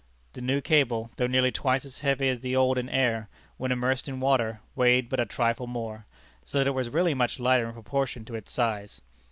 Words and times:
The 0.33 0.41
new 0.41 0.61
cable, 0.61 1.11
though 1.17 1.27
nearly 1.27 1.51
twice 1.51 1.85
as 1.85 1.99
heavy 1.99 2.27
as 2.27 2.39
the 2.39 2.55
old 2.55 2.79
in 2.79 2.89
air, 2.89 3.29
when 3.57 3.71
immersed 3.71 4.07
in 4.07 4.19
water, 4.19 4.59
weighed 4.75 5.09
but 5.09 5.19
a 5.19 5.27
trifle 5.27 5.67
more; 5.67 6.07
so 6.43 6.57
that 6.57 6.65
it 6.65 6.71
was 6.73 6.89
really 6.89 7.13
much 7.13 7.39
lighter 7.39 7.67
in 7.67 7.73
proportion 7.73 8.25
to 8.25 8.33
its 8.33 8.51
size. 8.51 9.03